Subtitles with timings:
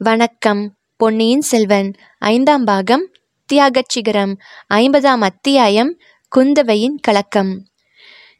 [0.00, 0.76] வணக்கம்.
[0.96, 3.10] பொன்னியின் செல்வன் ஐந்தாம் பாகம்
[3.52, 4.36] தியாகச் சிகரம்
[4.74, 5.98] ஐம்பதாம் அத்தியாயம்
[6.36, 7.66] குந்தவையின் கலக்கம்.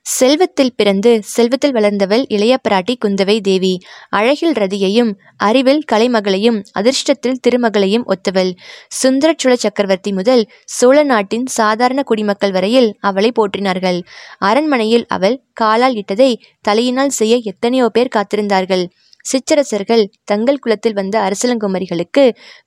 [0.03, 3.81] செல்வத்தில் பிறந்து செல்வத்தில் வளர்ந்தவள் இளைய பிராட்டி குந்தவை தேவி.
[4.09, 8.55] அழகில் ரதியையும் அறிவில் கலைமகளையும் அதிர்ஷ்டத்தில் திருமகளையும் ஒத்தவள்.
[8.89, 14.03] சுந்தர சக்கரவர்த்தி முதல் சோழ நாட்டின் சாதாரண குடிமக்கள் வரையில் அவளை போற்றினார்கள்.
[14.39, 18.87] அரண்மனையில் அவள் காலால் இட்டதை தலையினால் செய்ய எத்தனையோ பேர் காத்திருந்தார்கள்.
[19.31, 22.25] சிற்றரசர்கள் தங்கள் குலத்தில் வந்த அரசலங்குமரிகளுக்கு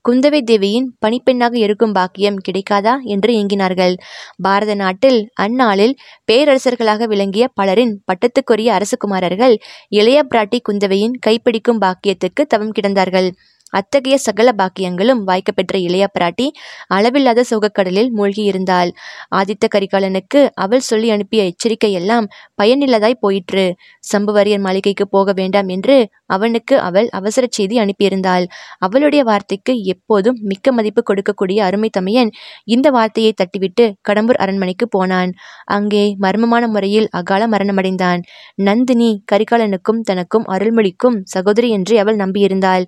[0.09, 3.95] குந்தவை தேவியின் பணிப்பெண்ணாக இருக்கும் பாக்கியம் கிடைக்காதா என்று ஏங்கினார்கள்.
[4.41, 5.95] பாரத நாட்டில் அந்நாளில்
[6.31, 9.55] பேரரசர்களாக விளங்கிய பலரின் பட்டத்துக்குரிய அரசகுமாரர்கள்
[9.91, 13.29] இளைய பிராட்டி குந்தவையின் கைப்பிடிக்கும் பாக்கியத்துக்கு தவம் கிடந்தார்கள்.
[13.73, 16.47] அத்தகைய சகல பாக்கியங்களும் வாய்க்கப்பெற்ற இளைய பிராட்டி
[16.95, 18.89] அளவில்லாத சோகக்கடலில் மூழ்கியிருந்தாள்.
[19.35, 22.27] ஆதித்த கரிகாலனுக்கு அவள் சொல்லி அனுப்பிய எச்சரிக்கை எல்லாம்
[22.61, 23.65] பயனில்லதாய் போயிற்று.
[24.11, 25.97] சம்புவரையர் மாளிகைக்கு போக வேண்டாம் என்று
[26.27, 28.45] அவனுக்கு அவள் அவசர செய்தி அனுப்பியிருந்தாள்.
[28.77, 32.29] அவளுடைய வார்த்தைக்கு எப்போதும் மிக்க மதிப்பு கொடுக்கக்கூடிய அருமை தமையன்
[32.65, 35.31] இந்த வார்த்தையை தட்டிவிட்டு கடம்பூர் அரண்மனைக்கு போனான்.
[35.69, 38.21] அங்கே மர்மமான முறையில் அகால மரணமடைந்தான்.
[38.61, 42.85] நந்தினி கரிகாலனுக்கும் தனக்கும் அருள்மொழிக்கும் சகோதரி என்று அவள் நம்பியிருந்தாள்.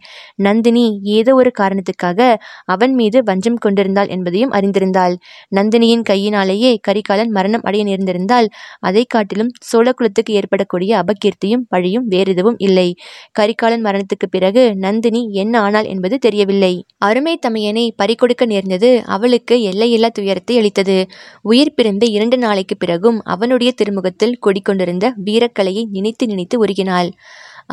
[0.48, 0.73] நந்தினி
[1.14, 2.20] ஏதோ ஒரு காரணத்துக்காக
[2.66, 5.16] அவன் மீது வஞ்சம் கொண்டிருந்தாள் என்பதையும் அறிந்திருந்தாள்.
[5.52, 8.48] நந்தினியின் கையினாலேயே கரிகாலன் மரணம் அடைய நேர்ந்திருந்தால்
[8.82, 12.88] அதை காட்டிலும் சோழகுலத்துக்கு ஏற்படக்கூடிய அபகீர்த்தியும் பழியும் வேறெதுவும் இல்லை.
[13.32, 16.74] கரிகாலன் மரணத்துக்கு பிறகு நந்தினி என்ன ஆனாள் என்பது தெரியவில்லை.
[17.00, 20.98] அருமை தமையனை பறிகொடுக்க நேர்ந்தது அவளுக்கு எல்லையில்லா துயரத்தை அளித்தது.
[21.44, 27.10] உயிர் பிறந்த இரண்டு நாளைக்கு பிறகும் அவனுடைய திருமுகத்தில் கொடிக்கொண்டிருந்த வீரக்கலையை நினைத்து நினைத்து உருகினாள்.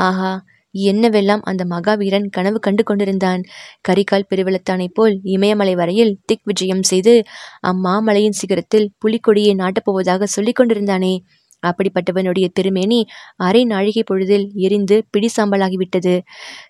[0.00, 0.30] ஆஹா!
[0.74, 3.42] என்னவெல்லாம் அந்த மகாவீரன் கனவு கண்டு கொண்டிருந்தான்?
[3.88, 7.14] கரிகால் பெருவெளத்தானைப் போல் இமயமலை வரையில் திக் விஜயம் செய்து
[7.66, 11.14] அம்மாமலையின் சிகரத்தில் புலிக்கொடியை நாட்டப்போவதாக சொல்லிக் கொண்டிருந்தானே?
[11.66, 16.14] அப்படிப்பட்டவனுடைய திருமேனி அரை நாழிகை பொழுதில் எரிந்து பிடிசாம்பலாகிவிட்டது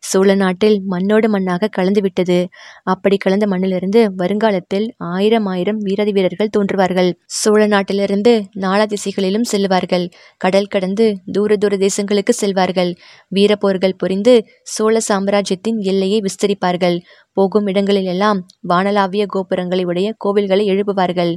[0.01, 2.49] சோழ நாட்டில் மண்ணோடு மண்ணாக கலந்து விட்டது.
[2.83, 7.13] அப்படி கலந்த மண்ணிலிருந்து வருங்காலத்தில் ஆயிரம் ஆயிரம் வீராதி வீரர்கள் தோன்றுவார்கள்.
[7.27, 10.07] சோழ நாட்டிலிருந்து நாலா திசைகளிலும் செல்வார்கள்.
[10.37, 12.95] கடல் கடந்து தூர தூர தேசங்களுக்கு செல்வார்கள்.
[13.35, 16.99] வீரப்போர்கள் புரிந்து சோழ சாம்ராஜ்யத்தின் எல்லையை விஸ்தரிப்பார்கள்.
[17.41, 18.39] போகும் இடங்களிலெல்லாம்
[18.71, 21.33] வானலாவிய கோபுரங்களை உடைய கோவில்களை எழுப்புவார்கள்.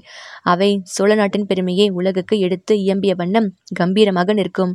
[0.51, 3.49] அவை சோழ நாட்டின் பெருமையை உலகுக்கு எடுத்து இயம்பிய வண்ணம்
[3.79, 4.73] கம்பீரமாக நிற்கும்.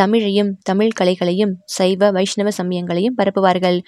[0.00, 3.78] தமிழையும் தமிழ் கலைகளையும் சைவ வைஷ்ணவ சமயங்களையும் பரப்புவார்கள்.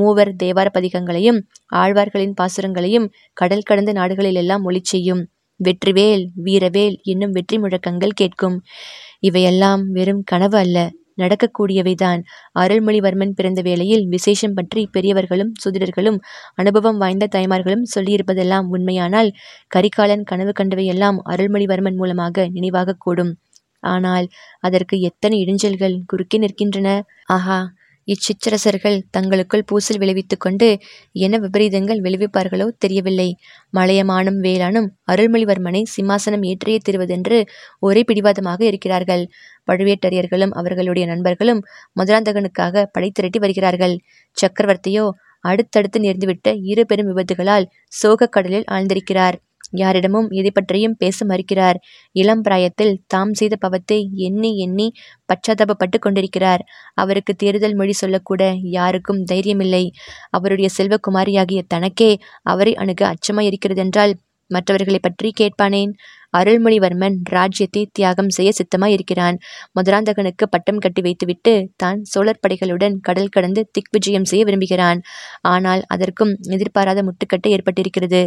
[0.00, 1.40] மூவர் தேவார பதிகங்களையும்
[1.82, 3.08] ஆழ்வார்களின் பாசுரங்களையும்
[3.40, 5.22] கடல் கடந்த நாடுகளிலெல்லாம் ஒளி செய்யும்.
[5.60, 8.56] வெற்றிவேல் வீரவேல் என்னும் வெற்றி முழக்கங்கள் கேட்கும்.
[9.20, 10.78] இவையெல்லாம் வெறும் கனவு அல்ல.
[11.18, 12.20] நடக்கக்கூடியவைதான்.
[12.54, 16.18] அருள்மொழிவர்மன் பிறந்த வேளையில் விசேஷம் பற்றி பெரியவர்களும் சுதிடர்களும்
[16.54, 19.30] அனுபவம் வாய்ந்த தாய்மார்களும் சொல்லியிருப்பதெல்லாம் உண்மையானால்
[19.70, 23.32] கரிகாலன் கனவு கண்டவையெல்லாம் அருள்மொழிவர்மன் மூலமாக நினைவாகக்கூடும்
[23.82, 24.26] ஆனால்
[24.60, 26.88] அதற்கு எத்தனை இடைஞ்சல்கள் குறுக்கே நிற்கின்றன?
[27.26, 27.58] ஆஹா!
[28.06, 30.78] இச்சிற்றரசர்கள் தங்களுக்குள் பூசல் விளைவித்து கொண்டு
[31.12, 33.36] என்ன விபரீதங்கள் விளைவிப்பார்களோ தெரியவில்லை.
[33.76, 37.38] மலையமானும் வேளானும் அருள்மொழிவர்மனை சிம்மாசனம் ஏற்றியே திருவதென்று
[37.78, 39.24] ஒரே பிடிவாதமாக இருக்கிறார்கள்.
[39.66, 41.62] பழுவேட்டரையர்களும் அவர்களுடைய நண்பர்களும்
[42.00, 43.96] மதுராந்தகனுக்காக படை திரட்டி வருகிறார்கள்.
[44.36, 45.06] சக்கரவர்த்தியோ
[45.44, 49.36] அடுத்தடுத்து நேர்ந்துவிட்ட இரு பெரும் விபத்துகளால் சோகக் கடலில் ஆழ்ந்திருக்கிறார்.
[49.76, 51.78] யாரிடமும் எதை பற்றியும் பேச மறுக்கிறார்.
[52.16, 53.98] இளம் பிராயத்தில் தாம் செய்த பவத்தை
[54.28, 54.88] எண்ணி எண்ணி
[55.28, 56.64] பச்சாதாபப்பட்டு கொண்டிருக்கிறார்.
[56.94, 58.42] அவருக்கு தேர்தல் மொழி சொல்லக்கூட
[58.76, 59.84] யாருக்கும் தைரியமில்லை.
[60.30, 62.12] அவருடைய செல்வகுமாரியாகிய தனக்கே
[62.52, 64.14] அவரை அணுக அச்சமாய் இருக்கிறதென்றால்
[64.50, 65.92] மற்றவர்களை பற்றி கேட்பானேன்?
[66.34, 69.36] அருள்மொழிவர்மன் ராஜ்யத்தை தியாகம் செய்ய சித்தமாய் இருக்கிறான்
[69.76, 75.00] மதுராந்தகனுக்கு பட்டம் கட்டி வைத்துவிட்டு தான் சோழர் படைகளுடன் கடல் கடந்து திக் விஜயம் செய்ய விரும்புகிறான்.
[75.52, 78.22] ஆனால் அதற்கும் எதிர்பாராத முட்டுக்கட்டை ஏற்பட்டிருக்கிறது.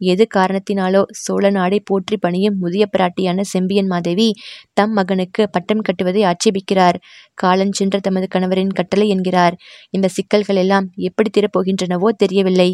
[0.00, 4.28] எது காரணத்தினாலோ சோழ நாடை போற்றி பணியும் முதிய பிராட்டியான செம்பியன் மாதேவி
[4.74, 6.98] தம் மகனுக்கு பட்டம் கட்டுவதை ஆட்சேபிக்கிறார்.
[7.42, 9.56] காலஞ்சென்ற தமது கணவரின் கட்டளை என்கிறார்.
[9.90, 12.70] இந்த சிக்கல்கள் எல்லாம் எப்படி தீரப்போகின்றனவோ தெரியவில்லை.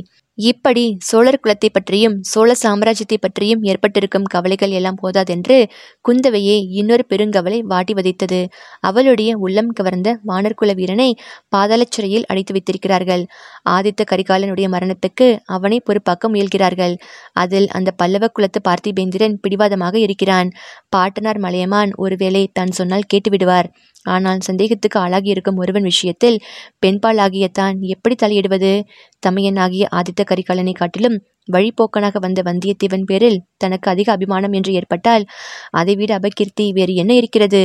[0.49, 5.56] இப்படி சோழர் குலத்தை பற்றியும் சோழ சாம்ராஜ்யத்தை பற்றியும் ஏற்பட்டிருக்கும் கவலைகள் எல்லாம் போதாதென்று
[6.05, 8.41] குந்தவையே இன்னொரு பெருங்கவலை வாட்டி வதைத்தது.
[8.81, 11.09] அவளுடைய உள்ளம் கவர்ந்த வானர்குல வீரனை
[11.49, 13.25] பாதாள சிறையில் அடைத்து வைத்திருக்கிறார்கள்.
[13.71, 16.95] ஆதித்த கரிகாலனுடைய மரணத்துக்கு அவனை பொறுப்பாக்க முயல்கிறார்கள்.
[17.34, 20.51] அதில் அந்த பல்லவ குலத்து பார்த்திபேந்திரன் பிடிவாதமாக இருக்கிறான்.
[20.89, 23.71] பாட்டனார் மலையமான் ஒருவேளை தான் சொன்னால் கேட்டுவிடுவார்.
[24.06, 26.38] ஆனால் சந்தேகத்துக்கு ஆளாகியிருக்கும் ஒருவன் விஷயத்தில்
[26.78, 28.72] பெண்பால் ஆகிய தான் எப்படி தலையிடுவது?
[29.22, 31.18] தமையனாகிய ஆதித்த கரிகாலனை காட்டிலும்
[31.48, 35.24] வழிபோக்கனாக வந்த வந்தியத்தேவன் பேரில் தனக்கு அதிக அபிமானம் என்று ஏற்பட்டால்
[35.70, 37.62] அதைவிட அபகீர்த்தி வேறு என்ன இருக்கிறது?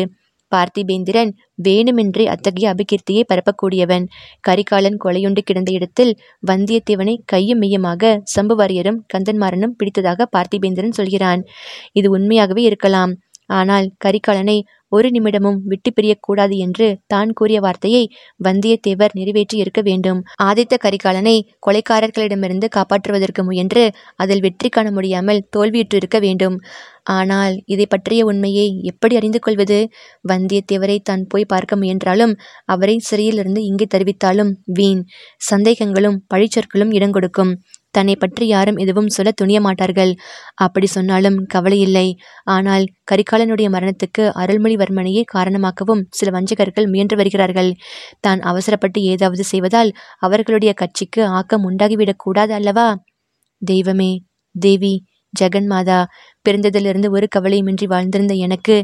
[0.51, 1.31] பார்த்திபேந்திரன்
[1.63, 4.05] வேணுமென்றே அத்தகைய அபகீர்த்தியை பரப்பக்கூடியவன்.
[4.41, 6.11] கரிகாலன் கொலையுண்டு கிடந்த இடத்தில்
[6.47, 11.43] வந்தியத்தேவனை கையும் மெய்யமாக சம்புவாரியரும் கந்தன்மாறனும் பிடித்ததாக பார்த்திபேந்திரன் சொல்கிறான்.
[11.93, 13.13] இது உண்மையாகவே இருக்கலாம்.
[13.49, 14.57] ஆனால் கரிகாலனை
[14.91, 18.01] ஒரு நிமிடமும் விட்டு பிரியக்கூடாது என்று தான் கூறிய வார்த்தையை
[18.39, 20.19] வந்தியத்தேவர் நிறைவேற்றி இருக்க வேண்டும்.
[20.43, 21.35] ஆதித்த கரிகாலனை
[21.67, 23.83] கொலைக்காரர்களிடமிருந்து காப்பாற்றுவதற்கு முயன்று
[24.15, 26.57] அதில் வெற்றி காண முடியாமல் தோல்வியுற்று இருக்க வேண்டும்.
[27.03, 29.79] ஆனால் இதை பற்றிய உண்மையை எப்படி அறிந்து கொள்வது?
[30.25, 32.33] வந்தியத்தேவரை தான் போய் பார்க்க முயன்றாலும்
[32.65, 35.03] அவரை சிறையிலிருந்து இங்கே தெரிவித்தாலும் வீண்.
[35.41, 37.53] சந்தேகங்களும் பழிச்சொற்களும் இடம் கொடுக்கும்.
[37.95, 40.11] தன்னை பற்றி யாரும் எதுவும் சொல்ல துணிய மாட்டார்கள்
[40.65, 42.07] அப்படி சொன்னாலும் கவலை இல்லை.
[42.55, 47.71] ஆனால் கரிகாலனுடைய மரணத்துக்கு அருள்மொழிவர்மனையே காரணமாக்கவும் சில வஞ்சகர்கள் முயன்று வருகிறார்கள்.
[48.19, 52.87] தான் அவசரப்பட்டு ஏதாவது செய்வதால் அவர்களுடைய கட்சிக்கு ஆக்கம் உண்டாகிவிடக்கூடாது அல்லவா?
[53.61, 54.11] தெய்வமே
[54.55, 54.93] தேவி
[55.33, 55.99] ஜெகன்மாதா
[56.45, 58.75] பிறந்ததிலிருந்து ஒரு கவலையுமின்றி வாழ்ந்திருந்த எனக்கு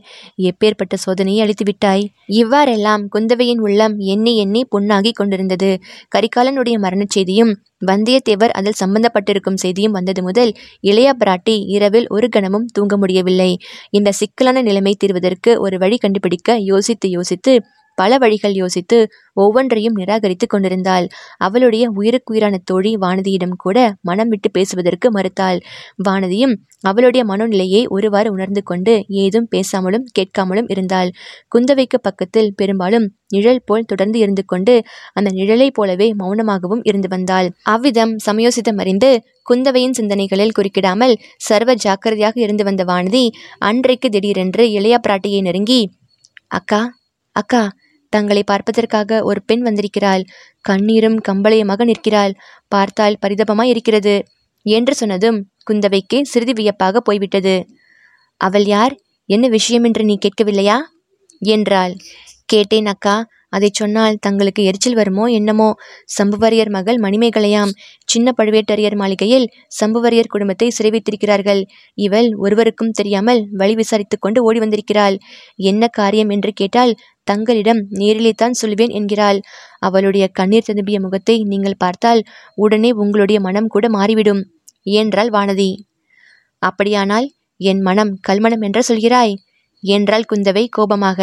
[0.50, 2.04] எப்பேற்பட்ட சோதனையை அளித்துவிட்டாய்?
[2.40, 5.70] இவ்வாறெல்லாம் குந்தவையின் உள்ளம் எண்ணி எண்ணி புண்ணாகி கொண்டிருந்தது.
[6.16, 7.54] கரிகாலனுடைய மரணச் செய்தியும்
[7.88, 10.52] வந்தியத்தேவர் அதில் சம்பந்தப்பட்டிருக்கும் செய்தியும் வந்தது முதல்
[10.82, 13.52] இளைய பிராட்டி இரவில் ஒரு கணமும் தூங்க முடியவில்லை.
[13.90, 17.54] இந்த சிக்கலான நிலைமை தீர்வதற்கு ஒரு வழி கண்டுபிடிக்க யோசித்து யோசித்து
[17.98, 18.98] பல வழிகள் யோசித்து
[19.34, 21.06] ஒவ்வொன்றையும் நிராகரித்து கொண்டிருந்தாள்.
[21.38, 25.60] அவளுடைய உயிருக்குயிரான தோழி வானதியிடம் கூட மனம் விட்டு பேசுவதற்கு மறுத்தாள்.
[26.10, 31.12] வானதியும் அவளுடைய மனோநிலையை ஒருவாறு உணர்ந்து கொண்டு ஏதும் பேசாமலும் கேட்காமலும் இருந்தாள்.
[31.56, 34.74] குந்தவைக்கு பக்கத்தில் பெரும்பாலும் நிழல் போல் தொடர்ந்து இருந்து கொண்டு
[35.14, 37.50] அந்த நிழலைப் போலவே மௌனமாகவும் இருந்து வந்தாள்.
[37.64, 39.12] அவ்விதம் சமயோசிதம் அறிந்து
[39.50, 43.26] குந்தவையின் சிந்தனைகளில் குறுக்கிடாமல் சர்வ ஜாக்கிரதையாக இருந்து வந்த வானதி
[43.60, 45.82] அன்றைக்கு திடீரென்று இளையா பிராட்டியை நெருங்கி
[46.48, 46.82] அக்கா
[47.36, 47.64] அக்கா
[48.10, 50.24] தங்களை பார்ப்பதற்காக ஒரு பெண் வந்திருக்கிறாள்.
[50.62, 52.34] கண்ணீரும் கம்பளையுமாக நிற்கிறாள்.
[52.68, 54.16] பார்த்தால் பரிதபமாய் இருக்கிறது
[54.66, 55.40] என்று சொன்னதும்
[55.70, 57.56] குந்தவைக்கு சிறிது வியப்பாக போய்விட்டது.
[58.42, 58.94] அவள் யார்?
[59.30, 60.78] என்ன விஷயம் என்று நீ கேட்கவில்லையா?
[61.42, 61.94] என்றாள்.
[62.46, 63.16] கேட்டேன் அக்கா.
[63.52, 65.70] அதை சொன்னால் தங்களுக்கு எரிச்சல் வருமோ என்னமோ?
[66.18, 67.72] சம்புவரையர் மகள் மணிமேகலையாம்
[68.06, 69.48] சின்ன பழுவேட்டரையர் மாளிகையில்
[69.80, 71.62] சம்புவரையர் குடும்பத்தை சிறை வைத்திருக்கிறார்கள்
[71.98, 75.18] இவள் ஒருவருக்கும் தெரியாமல் வழி விசாரித்து கொண்டு ஓடி வந்திருக்கிறாள்.
[75.64, 76.94] என்ன காரியம் என்று கேட்டால்
[77.28, 79.40] தங்களிடம் நேரிலே தான் சொல்வேன் என்கிறாள்.
[79.80, 82.24] அவளுடைய கண்ணீர் ததும்பிய முகத்தை நீங்கள் பார்த்தால்
[82.56, 84.42] உடனே உங்களுடைய மனம் கூட மாறிவிடும்.
[85.00, 85.72] என்றாள் வானதி?
[86.62, 87.28] அப்படியானால்
[87.60, 89.34] என் மனம் கல்மணம் என்று சொல்கிறாய்?
[89.84, 91.20] என்றாள் குந்தவை கோபமாக.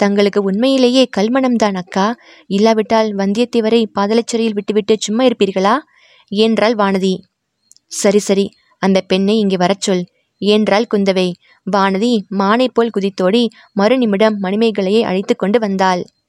[0.00, 2.06] தங்களுக்கு உண்மையிலேயே கல்மணம்தான் அக்கா.
[2.46, 5.74] இல்லாவிட்டால் வந்தியத்தேவரை பாதலச்சிறையில் விட்டுவிட்டு சும்மா இருப்பீர்களா?
[6.32, 7.14] என்றாள் வானதி.
[7.92, 8.46] சரி சரி
[8.82, 10.04] அந்த பெண்ணை இங்கே வரச் சொல்
[10.38, 11.28] என்றாள் குந்தவை.
[11.66, 13.42] வானதி மானை போல் குதித்தோடி
[13.80, 16.02] மறுநிமிடம் மணிமேகலையை அழைத்து கொண்டு வந்தாள்.